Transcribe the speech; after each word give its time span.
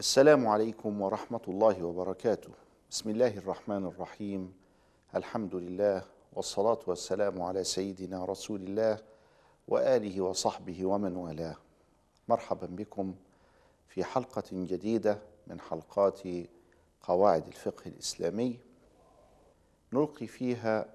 السلام 0.00 0.46
عليكم 0.46 1.00
ورحمة 1.00 1.40
الله 1.48 1.84
وبركاته. 1.84 2.50
بسم 2.90 3.10
الله 3.10 3.38
الرحمن 3.38 3.86
الرحيم. 3.86 4.52
الحمد 5.14 5.54
لله 5.54 6.02
والصلاة 6.32 6.78
والسلام 6.86 7.42
على 7.42 7.64
سيدنا 7.64 8.24
رسول 8.24 8.60
الله 8.62 8.98
وآله 9.68 10.20
وصحبه 10.20 10.86
ومن 10.86 11.16
والاه. 11.16 11.56
مرحبا 12.28 12.66
بكم 12.66 13.14
في 13.88 14.04
حلقة 14.04 14.44
جديدة 14.52 15.18
من 15.46 15.60
حلقات 15.60 16.20
قواعد 17.02 17.46
الفقه 17.46 17.88
الإسلامي. 17.88 18.58
نلقي 19.92 20.26
فيها 20.26 20.86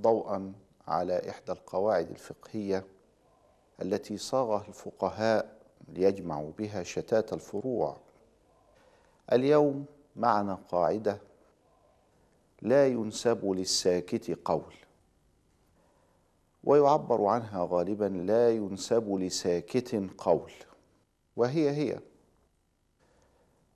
ضوءا 0.00 0.52
على 0.88 1.30
إحدى 1.30 1.52
القواعد 1.52 2.10
الفقهية 2.10 2.84
التي 3.82 4.16
صاغها 4.18 4.64
الفقهاء 4.68 5.58
ليجمعوا 5.88 6.52
بها 6.58 6.82
شتات 6.82 7.32
الفروع 7.32 8.11
اليوم 9.32 9.86
معنا 10.16 10.54
قاعدة 10.54 11.20
لا 12.62 12.88
ينسب 12.88 13.50
للساكت 13.50 14.38
قول 14.44 14.74
ويعبر 16.64 17.24
عنها 17.26 17.66
غالبا 17.70 18.04
لا 18.04 18.50
ينسب 18.50 19.14
لساكت 19.14 20.10
قول 20.18 20.52
وهي 21.36 21.70
هي. 21.70 22.00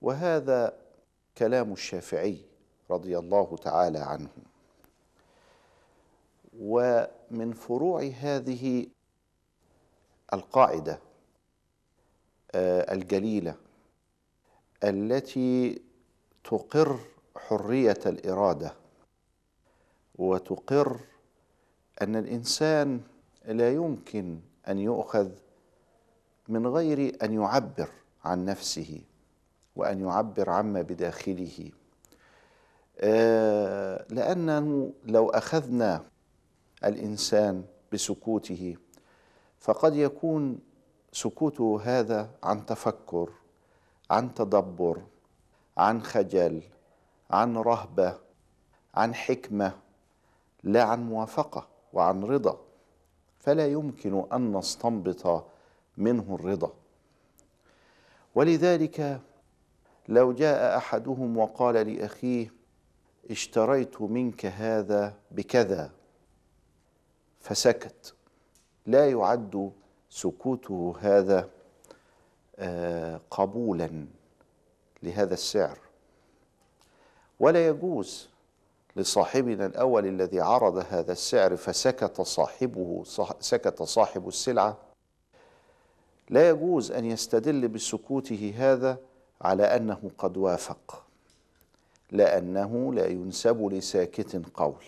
وهذا 0.01 0.77
كلام 1.37 1.73
الشافعي 1.73 2.41
رضي 2.91 3.17
الله 3.17 3.57
تعالى 3.57 3.99
عنه. 3.99 4.29
ومن 6.59 7.53
فروع 7.53 8.03
هذه 8.03 8.87
القاعدة 10.33 10.99
الجليلة 12.55 13.55
التي 14.83 15.81
تقر 16.43 16.99
حرية 17.37 17.99
الإرادة 18.05 18.73
وتقر 20.15 20.99
أن 22.01 22.15
الإنسان 22.15 23.01
لا 23.45 23.73
يمكن 23.73 24.39
أن 24.67 24.79
يؤخذ 24.79 25.29
من 26.47 26.67
غير 26.67 27.17
أن 27.23 27.33
يعبر 27.33 27.89
عن 28.23 28.45
نفسه 28.45 29.01
وأن 29.75 29.99
يعبر 29.99 30.49
عما 30.49 30.81
بداخله. 30.81 31.71
لأنه 34.09 34.93
لو 35.05 35.29
أخذنا 35.29 36.05
الإنسان 36.85 37.63
بسكوته 37.93 38.77
فقد 39.59 39.95
يكون 39.95 40.59
سكوته 41.11 41.81
هذا 41.83 42.29
عن 42.43 42.65
تفكر 42.65 43.29
عن 44.09 44.33
تدبر 44.33 45.01
عن 45.77 46.03
خجل 46.03 46.61
عن 47.29 47.57
رهبة 47.57 48.17
عن 48.95 49.15
حكمة 49.15 49.73
لا 50.63 50.83
عن 50.83 51.09
موافقة 51.09 51.67
وعن 51.93 52.23
رضا. 52.23 52.59
فلا 53.39 53.67
يمكن 53.67 54.25
أن 54.33 54.57
نستنبط 54.57 55.45
منه 55.97 56.35
الرضا. 56.35 56.73
ولذلك 58.35 59.21
لو 60.07 60.33
جاء 60.33 60.77
أحدهم 60.77 61.37
وقال 61.37 61.75
لأخيه 61.75 62.53
اشتريت 63.31 64.01
منك 64.01 64.45
هذا 64.45 65.13
بكذا 65.31 65.91
فسكت. 67.39 68.15
لا 68.85 69.09
يعد 69.09 69.71
سكوته 70.09 70.95
هذا. 70.99 71.49
قبولا 73.31 74.05
لهذا 75.03 75.33
السعر. 75.33 75.77
ولا 77.39 77.67
يجوز 77.67 78.29
لصاحبنا 78.95 79.65
الأول 79.65 80.05
الذي 80.05 80.39
عرض 80.39 80.85
هذا 80.89 81.11
السعر 81.11 81.55
فسكت 81.55 82.21
صاحبه 82.21 83.03
سكت 83.39 83.83
صاحب 83.83 84.27
السلعة. 84.27 84.77
لا 86.29 86.49
يجوز 86.49 86.91
أن 86.91 87.05
يستدل 87.05 87.67
بسكوته 87.67 88.53
هذا 88.57 88.97
على 89.41 89.63
أنه 89.63 90.11
قد 90.17 90.37
وافق 90.37 91.03
لأنه 92.11 92.93
لا 92.93 93.07
ينسب 93.07 93.65
لساكت 93.65 94.41
قول. 94.53 94.83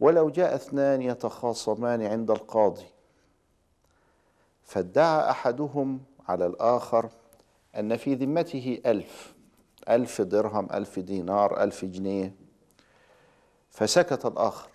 ولو 0.00 0.30
جاء 0.30 0.54
اثنان 0.54 1.02
يتخاصمان 1.02 2.02
عند 2.02 2.30
القاضي 2.30 2.86
فادعى 4.66 5.30
أحدهم 5.30 6.00
على 6.28 6.46
الآخر 6.46 7.08
أن 7.76 7.96
في 7.96 8.14
ذمته 8.14 8.80
ألف 8.86 9.34
ألف 9.88 10.20
درهم 10.20 10.68
ألف 10.72 10.98
دينار 10.98 11.62
ألف 11.62 11.84
جنيه. 11.84 12.34
فسكت 13.70 14.26
الآخر 14.26 14.68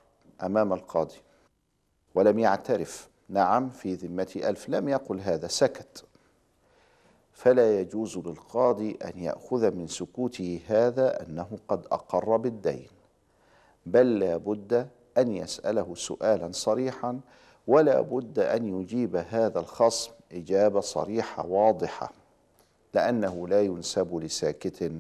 أمام 0.44 0.74
القاضي 0.74 1.22
ولم 2.16 2.40
يعترف. 2.40 3.10
نعم 3.30 3.70
في 3.70 3.94
ذمتي 3.94 4.50
ألف. 4.50 4.70
لم 4.70 4.90
يقل 4.90 5.20
هذا 5.20 5.48
سكت. 5.48 6.06
فلا 7.34 7.80
يجوز 7.80 8.18
للقاضي 8.18 8.98
أن 9.06 9.20
يأخذ 9.20 9.72
من 9.72 9.88
سكوته 9.88 10.62
هذا 10.68 11.22
أنه 11.24 11.60
قد 11.68 11.86
أقر 11.92 12.38
بالدين 12.38 12.88
بل 13.86 14.20
لا 14.20 14.38
بد 14.38 14.88
أن 15.18 15.32
يسأله 15.36 15.96
سؤالا 15.96 16.52
صريحا 16.52 17.20
ولا 17.68 18.02
بد 18.02 18.40
أن 18.40 18.82
يجيب 18.82 19.16
هذا 19.16 19.60
الخصم 19.60 20.12
إجابة 20.32 20.80
صريحة 20.80 21.46
واضحة 21.46 22.12
لأنه 22.94 23.48
لا 23.48 23.62
ينسب 23.62 24.16
لساكت 24.16 24.92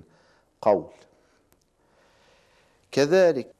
قول. 0.61 0.91
كذلك 2.91 3.51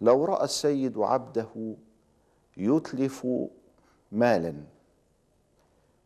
لو 0.00 0.24
رأى 0.24 0.44
السيد 0.44 0.98
عبده 0.98 1.74
يتلف 2.56 3.26
مالا 4.12 4.54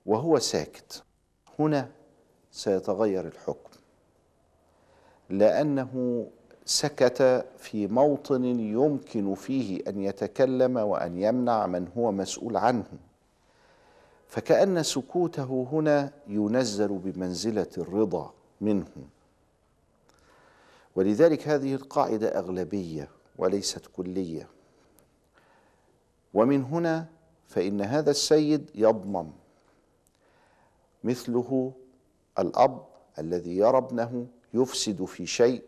وهو 0.07 0.39
ساكت 0.39 1.05
هنا 1.59 1.91
سيتغير 2.51 3.27
الحكم 3.27 3.71
لأنه 5.31 6.27
سكت 6.65 7.47
في 7.59 7.87
موطن 7.87 8.45
يمكن 8.45 9.35
فيه 9.35 9.81
أن 9.89 10.01
يتكلم 10.01 10.77
وأن 10.77 11.19
يمنع 11.19 11.67
من 11.67 11.89
هو 11.97 12.13
مسؤول 12.13 12.57
عنه. 12.57 12.87
فكأن 14.29 14.83
سكوته 14.83 15.69
هنا 15.73 16.13
ينزل 16.29 16.89
بمنزلة 16.89 17.71
الرضا 17.79 18.33
منه. 18.61 18.87
ولذلك 20.97 21.49
هذه 21.49 21.75
القاعدة 21.75 22.39
أغلبية 22.39 23.09
وليست 23.39 23.87
كلية. 23.97 24.49
ومن 26.35 26.63
هنا 26.63 27.07
فإن 27.49 27.81
هذا 27.81 28.11
السيد 28.11 28.71
يضمن 28.75 29.31
مثله 31.05 31.73
الأب 32.39 32.85
الذي 33.19 33.57
يرى 33.57 33.79
ابنه 33.79 34.27
يفسد 34.55 35.05
في 35.05 35.27
شيء 35.27 35.63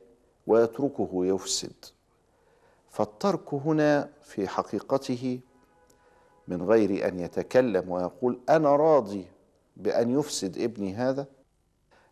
ويتركه 0.47 1.11
يفسد 1.13 1.85
فالترك 2.91 3.55
هنا 3.55 4.11
في 4.23 4.49
حقيقته 4.49 5.41
من 6.49 6.63
غير 6.63 7.09
أن 7.09 7.21
يتكلم 7.21 7.91
ويقول 7.91 8.41
أنا 8.49 8.77
راضي 8.77 9.27
بأن 9.77 10.19
يفسد 10.19 10.59
ابني 10.59 10.95
هذا. 10.95 11.27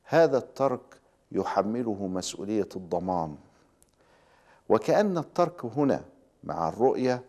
هذا 0.04 0.38
الترك 0.38 1.00
يحمله 1.32 2.06
مسؤولية 2.06 2.68
الضمان. 2.76 3.36
وكأن 4.68 5.18
الترك 5.18 5.64
هنا 5.64 6.04
مع 6.44 6.68
الرؤية 6.68 7.24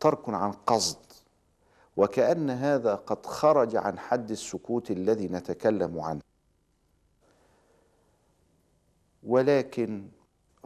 ترك 0.00 0.28
عن 0.28 0.52
قصد. 0.52 0.98
وكأن 1.96 2.50
هذا 2.50 2.94
قد 2.94 3.26
خرج 3.26 3.76
عن 3.76 3.98
حد 3.98 4.30
السكوت 4.30 4.90
الذي 4.90 5.26
نتكلم 5.26 6.00
عنه. 6.00 6.20
ولكن 9.22 10.08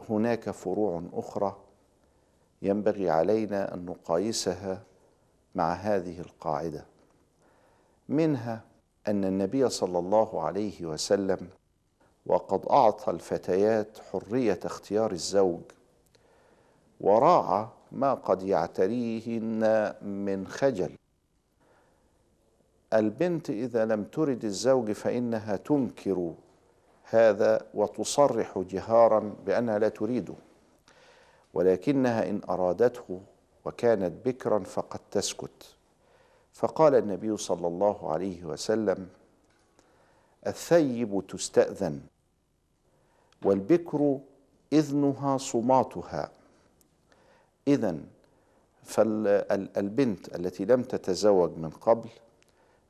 هناك 0.09 0.49
فروع 0.49 1.03
أخرى 1.13 1.57
ينبغي 2.61 3.09
علينا 3.09 3.73
أن 3.73 3.85
نقايسها 3.85 4.83
مع 5.55 5.73
هذه 5.73 6.19
القاعدة 6.19 6.85
منها 8.09 8.61
أن 9.07 9.25
النبي 9.25 9.69
صلى 9.69 9.99
الله 9.99 10.41
عليه 10.41 10.85
وسلم 10.85 11.47
وقد 12.25 12.65
أعطى 12.65 13.11
الفتيات 13.11 13.97
حرية 14.11 14.59
اختيار 14.65 15.11
الزوج 15.11 15.61
وراعى 17.01 17.67
ما 17.91 18.13
قد 18.13 18.43
يعتريهن 18.43 19.93
من 20.01 20.47
خجل. 20.47 20.97
البنت 22.93 23.49
إذا 23.49 23.85
لم 23.85 24.03
ترد 24.03 24.45
الزوج 24.45 24.91
فإنها 24.91 25.55
تنكر 25.55 26.33
هذا 27.03 27.65
وتصرح 27.73 28.59
جهارا 28.69 29.35
بأنها 29.45 29.79
لا 29.79 29.89
تريده 29.89 30.35
ولكنها 31.53 32.29
إن 32.29 32.41
أرادته 32.49 33.21
وكانت 33.65 34.25
بكرا 34.25 34.59
فقد 34.59 34.99
تسكت. 35.11 35.75
فقال 36.53 36.95
النبي 36.95 37.37
صلى 37.37 37.67
الله 37.67 38.11
عليه 38.11 38.43
وسلم 38.43 39.09
الثيب 40.47 41.23
تستأذن 41.27 42.01
والبكر 43.45 44.19
إذنها 44.73 45.37
صماتها. 45.37 46.31
إذا 47.67 47.97
فالبنت 48.83 50.35
التي 50.35 50.65
لم 50.65 50.83
تتزوج 50.83 51.51
من 51.57 51.69
قبل 51.69 52.09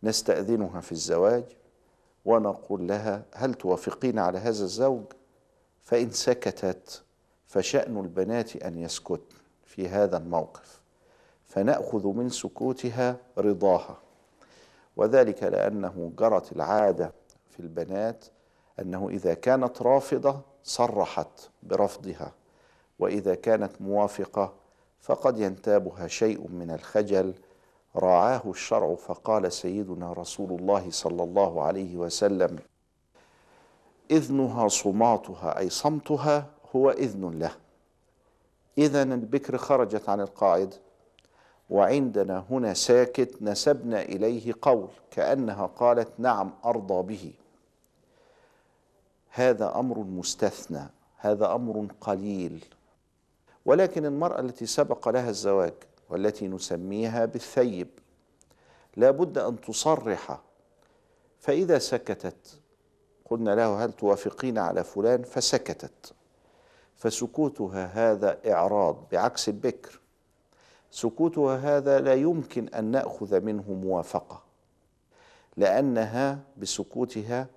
نستأذنها 0.04 0.82
في 0.82 0.92
الزواج 0.92 1.44
ونقول 2.26 2.88
لها 2.88 3.26
هل 3.34 3.54
توافقين 3.54 4.20
على 4.20 4.38
هذا 4.38 4.50
الزوج؟ 4.64 5.04
فإن 5.82 6.12
سكتت 6.12 7.04
فشأن 7.48 8.00
البنات 8.00 8.56
أن 8.56 8.78
يسكتن 8.78 9.38
في 9.66 9.88
هذا 9.88 10.18
الموقف. 10.18 10.82
فنأخذ 11.46 12.08
من 12.08 12.30
سكوتها 12.30 13.18
رضاها. 13.38 13.98
وذلك 14.98 15.44
لأنه 15.44 16.12
جرت 16.18 16.52
العادة 16.52 17.14
في 17.50 17.60
البنات 17.60 18.26
أنه 18.80 19.10
إذا 19.10 19.34
كانت 19.34 19.82
رافضة 19.82 20.42
صرحت 20.64 21.50
برفضها 21.64 22.34
وإذا 23.00 23.36
كانت 23.36 23.82
موافقة 23.82 24.54
فقد 25.02 25.40
ينتابها 25.40 26.08
شيء 26.08 26.48
من 26.48 26.72
الخجل 26.72 27.34
راعاه 27.96 28.42
الشرع 28.46 28.96
فقال 28.96 29.52
سيدنا 29.52 30.14
رسول 30.14 30.60
الله 30.60 30.92
صلى 30.92 31.24
الله 31.24 31.64
عليه 31.64 31.98
وسلم 31.98 32.60
إذنها 34.12 34.68
صماتها 34.68 35.60
أي 35.60 35.70
صمتها 35.70 36.46
هو 36.76 36.92
إذن 36.92 37.40
له. 37.40 37.52
إذا 38.78 39.04
البكر 39.04 39.58
خرجت 39.58 40.10
عن 40.10 40.22
القاعدة 40.22 40.78
وعندنا 41.70 42.46
هنا 42.50 42.74
ساكت 42.74 43.42
نسبنا 43.42 44.02
إليه 44.02 44.54
قول 44.62 44.88
كأنها 45.12 45.66
قالت 45.66 46.10
نعم 46.18 46.52
أرضى 46.66 47.16
به. 47.16 47.34
هذا 49.30 49.80
أمر 49.80 50.00
مستثنى 50.00 50.90
هذا 51.18 51.56
أمر 51.56 51.88
قليل. 52.02 52.66
ولكن 53.66 54.06
المرأة 54.06 54.40
التي 54.40 54.66
سبق 54.66 55.10
لها 55.10 55.30
الزواج 55.30 55.74
والتي 56.14 56.48
نسميها 56.48 57.26
بالثيب. 57.26 57.88
لا 58.98 59.12
بد 59.12 59.38
أن 59.38 59.62
تصرح. 59.62 60.42
فإذا 61.40 61.80
سكتت 61.80 62.60
قلنا 63.26 63.56
له 63.56 63.86
هل 63.86 63.92
توافقين 63.92 64.58
على 64.58 64.84
فلان؟ 64.84 65.24
فسكتت. 65.24 66.14
فسكوتها 66.96 67.86
هذا 67.86 68.54
إعراض 68.54 69.04
بعكس 69.12 69.50
البكر. 69.50 70.00
سكوتها 70.92 71.78
هذا 71.78 72.00
لا 72.00 72.14
يمكن 72.14 72.68
أن 72.68 72.84
نأخذ 72.86 73.42
منه 73.42 73.72
موافقة 73.72 74.44
لأنها 75.58 76.40
بسكوتها 76.58 77.48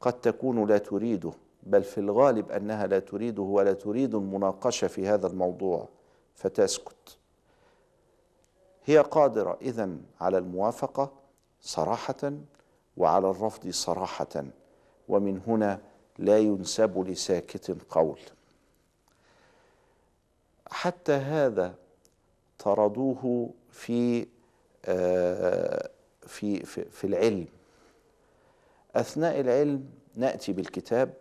قد 0.00 0.12
تكون 0.20 0.68
لا 0.68 0.78
تريده 0.78 1.32
بل 1.62 1.82
في 1.82 1.98
الغالب 1.98 2.50
أنها 2.50 2.86
لا 2.86 2.98
تريده 2.98 3.42
ولا 3.42 3.72
تريد 3.72 4.14
المناقشة 4.14 4.86
في 4.86 5.08
هذا 5.08 5.26
الموضوع 5.26 5.88
فتسكت. 6.34 7.19
هي 8.84 8.98
قادرة. 8.98 9.58
إذن 9.62 10.02
على 10.20 10.38
الموافقة 10.38 11.12
صراحة 11.60 12.32
وعلى 12.96 13.30
الرفض 13.30 13.70
صراحة 13.70 14.44
ومن 15.08 15.40
هنا 15.46 15.80
لا 16.18 16.38
ينسب 16.38 16.98
لساكت 17.08 17.76
قول. 17.90 18.20
حتى 20.70 21.12
هذا 21.12 21.74
طردوه 22.58 23.50
في 23.70 24.26
في 26.26 26.64
في, 26.64 26.84
في 26.84 27.06
العلم. 27.06 27.46
أثناء 28.96 29.40
العلم 29.40 29.90
نأتي 30.14 30.52
بالكتاب 30.52 31.14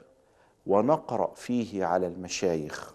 ونقرأ 0.68 1.34
فيه 1.34 1.86
على 1.86 2.08
المشايخ. 2.08 2.94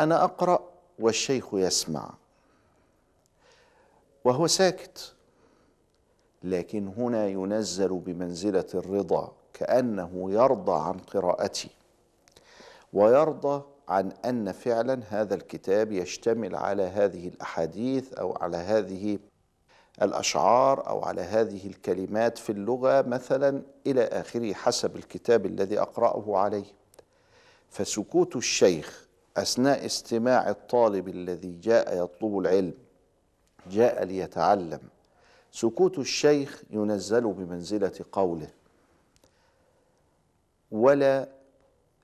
أنا 0.00 0.24
أقرأ 0.24 0.70
والشيخ 0.98 1.54
يسمع. 1.54 2.14
وهو 4.24 4.46
ساكت. 4.46 5.14
لكن 6.42 6.88
هنا 6.88 7.26
ينزل 7.28 7.88
بمنزلة 7.88 8.66
الرضا 8.74 9.32
كأنه 9.54 10.32
يرضى 10.32 10.72
عن 10.72 10.98
قراءتي 10.98 11.70
ويرضى 12.92 13.62
عن 13.88 14.12
أن 14.24 14.52
فعلا 14.52 15.00
هذا 15.08 15.34
الكتاب 15.34 15.92
يشتمل 15.92 16.56
على 16.56 16.82
هذه 16.82 17.28
الأحاديث 17.28 18.12
أو 18.12 18.36
على 18.40 18.56
هذه 18.56 19.18
الأشعار 20.02 20.88
أو 20.88 21.04
على 21.04 21.20
هذه 21.20 21.66
الكلمات 21.66 22.38
في 22.38 22.52
اللغة 22.52 23.02
مثلا 23.02 23.62
إلى 23.86 24.04
آخره 24.04 24.52
حسب 24.52 24.96
الكتاب 24.96 25.46
الذي 25.46 25.80
أقرأه 25.80 26.36
عليه. 26.38 26.66
فسكوت 27.68 28.36
الشيخ 28.36 29.06
أثناء 29.36 29.86
استماع 29.86 30.50
الطالب 30.50 31.08
الذي 31.08 31.58
جاء 31.62 32.04
يطلب 32.04 32.38
العلم 32.38 32.83
جاء 33.70 34.04
ليتعلم. 34.04 34.80
سكوت 35.52 35.98
الشيخ 35.98 36.62
ينزل 36.70 37.32
بمنزلة 37.32 38.04
قوله 38.12 38.48
ولا 40.70 41.28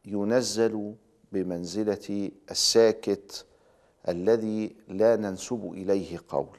ينزل 0.04 0.94
بمنزلة 1.32 2.30
الساكت 2.50 3.46
الذي 4.08 4.76
لا 4.88 5.16
ننسب 5.16 5.72
إليه 5.74 6.18
قول. 6.28 6.58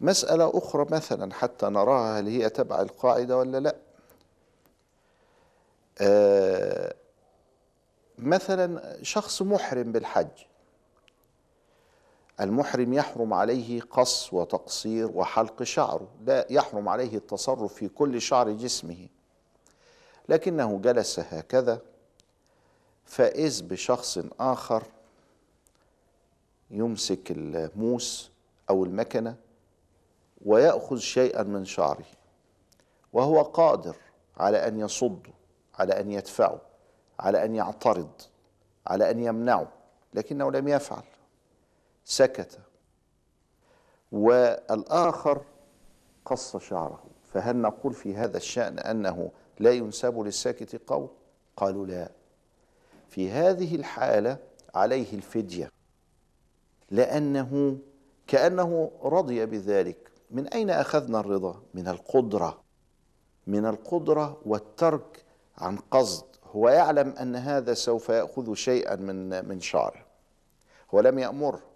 مسألة 0.00 0.50
أخرى 0.54 0.86
مثلا 0.90 1.34
حتى 1.34 1.66
نراها 1.66 2.20
هل 2.20 2.26
هي 2.26 2.48
تبع 2.50 2.80
القاعدة 2.80 3.38
ولا 3.38 3.60
لا؟ 3.60 3.76
آه 6.00 6.94
مثلا 8.18 8.96
شخص 9.02 9.42
محرم 9.42 9.92
بالحج 9.92 10.28
المحرم 12.40 12.92
يحرم 12.92 13.34
عليه 13.34 13.80
قص 13.80 14.32
وتقصير 14.32 15.10
وحلق 15.14 15.62
شعره 15.62 16.08
لا 16.24 16.46
يحرم 16.50 16.88
عليه 16.88 17.16
التصرف 17.16 17.74
في 17.74 17.88
كل 17.88 18.20
شعر 18.20 18.50
جسمه. 18.50 19.08
لكنه 20.28 20.78
جلس 20.78 21.18
هكذا 21.18 21.80
فإذ 23.04 23.62
بشخص 23.62 24.18
آخر 24.40 24.82
يمسك 26.70 27.30
الموس 27.30 28.30
أو 28.70 28.84
المكنة 28.84 29.36
ويأخذ 30.44 30.98
شيئا 30.98 31.42
من 31.42 31.64
شعره 31.64 32.06
وهو 33.12 33.42
قادر 33.42 33.96
على 34.36 34.68
أن 34.68 34.80
يصده 34.80 35.30
على 35.78 36.00
أن 36.00 36.10
يدفعه 36.10 36.60
على 37.18 37.44
أن 37.44 37.54
يعترض 37.54 38.10
على 38.86 39.10
أن 39.10 39.24
يمنعه 39.24 39.68
لكنه 40.14 40.50
لم 40.50 40.68
يفعل. 40.68 41.02
سكت. 42.08 42.58
والآخر 44.12 45.42
قص 46.24 46.56
شعره. 46.56 47.02
فهل 47.32 47.56
نقول 47.56 47.94
في 47.94 48.14
هذا 48.16 48.36
الشأن 48.36 48.78
أنه 48.78 49.30
لا 49.58 49.70
ينسب 49.70 50.18
للساكت 50.18 50.80
قول؟ 50.86 51.08
قالوا 51.56 51.86
لا. 51.86 52.10
في 53.08 53.30
هذه 53.30 53.74
الحالة 53.74 54.38
عليه 54.74 55.12
الفدية. 55.12 55.70
لأنه 56.90 57.78
كأنه 58.26 58.90
رضي 59.02 59.46
بذلك. 59.46 60.10
من 60.30 60.48
أين 60.48 60.70
أخذنا 60.70 61.20
الرضا؟ 61.20 61.62
من 61.74 61.88
القدرة. 61.88 62.60
من 63.46 63.66
القدرة 63.66 64.40
والترك 64.46 65.24
عن 65.58 65.76
قصد. 65.76 66.24
هو 66.44 66.68
يعلم 66.68 67.08
أن 67.08 67.36
هذا 67.36 67.74
سوف 67.74 68.08
يأخذ 68.08 68.54
شيئا 68.54 68.96
من 68.96 69.48
من 69.48 69.60
شعره. 69.60 70.06
هو 70.94 71.00
لم 71.00 71.18
يأمره. 71.18 71.75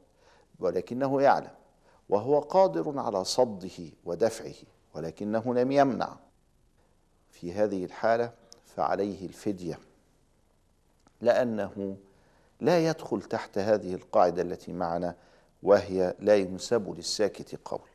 ولكنه 0.60 1.22
يعلم 1.22 1.50
وهو 2.08 2.40
قادر 2.40 2.98
على 2.98 3.24
صده 3.24 3.90
ودفعه 4.04 4.54
ولكنه 4.94 5.54
لم 5.54 5.72
يمنع. 5.72 6.16
في 7.30 7.52
هذه 7.52 7.84
الحالة 7.84 8.32
فعليه 8.66 9.26
الفدية 9.26 9.78
لأنه 11.20 11.96
لا 12.60 12.86
يدخل 12.86 13.22
تحت 13.22 13.58
هذه 13.58 13.94
القاعدة 13.94 14.42
التي 14.42 14.72
معنا 14.72 15.16
وهي 15.62 16.14
لا 16.18 16.36
ينسب 16.36 16.94
للساكت 16.96 17.60
قول. 17.64 17.88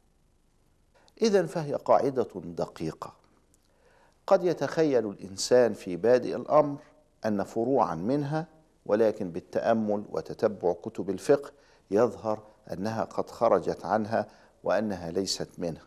إذا 1.21 1.45
فهي 1.45 1.73
قاعدة 1.73 2.27
دقيقة. 2.35 3.13
قد 4.27 4.43
يتخيل 4.43 5.09
الإنسان 5.09 5.73
في 5.73 5.95
بادئ 5.95 6.35
الأمر 6.35 6.77
أن 7.25 7.43
فروعا 7.43 7.95
منها 7.95 8.47
ولكن 8.85 9.31
بالتأمل 9.31 10.03
وتتبع 10.09 10.73
كتب 10.73 11.09
الفقه 11.09 11.51
يظهر 11.91 12.43
أنها 12.73 13.03
قد 13.03 13.29
خرجت 13.29 13.85
عنها 13.85 14.27
وأنها 14.63 15.11
ليست 15.11 15.49
منها. 15.57 15.85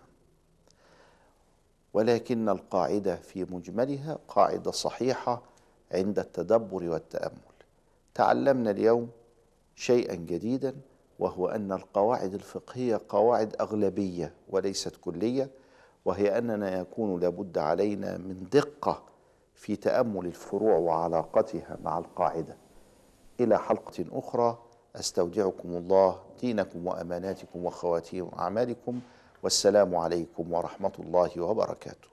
ولكن 1.93 2.49
القاعدة 2.49 3.17
في 3.17 3.45
مجملها 3.45 4.19
قاعدة 4.29 4.71
صحيحة 4.71 5.43
عند 5.93 6.19
التدبر 6.19 6.85
والتأمل. 6.85 7.39
تعلمنا 8.15 8.71
اليوم 8.71 9.11
شيئا 9.77 10.15
جديدا 10.15 10.75
وهو 11.19 11.49
أن 11.49 11.73
القواعد 11.73 12.35
الفقهية 12.35 13.01
قواعد 13.09 13.57
أغلبية 13.61 14.33
وليست 14.49 14.97
كلية 14.97 15.51
وهي 16.05 16.39
أننا 16.39 16.81
يكون 16.81 17.21
لابد 17.21 17.59
علينا 17.59 18.17
من 18.17 18.47
دقة 18.53 19.03
في 19.55 19.77
تأمل 19.77 20.27
الفروع 20.27 20.77
وعلاقتها 20.77 21.79
مع 21.85 21.99
القاعدة. 21.99 22.57
إلى 23.41 23.59
حلقة 23.59 24.05
أخرى 24.13 24.59
أستودعكم 24.99 25.69
الله 25.69 26.19
دينكم 26.41 26.87
وأماناتكم 26.87 27.65
وخواتيم 27.65 28.31
أعمالكم 28.39 29.01
والسلام 29.43 29.97
عليكم 29.97 30.53
ورحمة 30.53 30.93
الله 30.99 31.41
وبركاته. 31.41 32.09